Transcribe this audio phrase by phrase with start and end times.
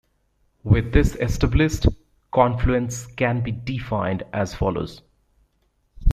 [0.63, 1.85] With this established,
[2.33, 5.03] confluence can be defined as follows.